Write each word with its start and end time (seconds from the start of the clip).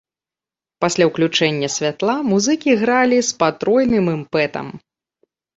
Пасля 0.83 1.03
ўключэння 1.09 1.69
святла 1.75 2.15
музыкі 2.31 2.71
гралі 2.81 3.19
з 3.31 3.39
патройным 3.45 4.05
імпэтам! 4.19 4.67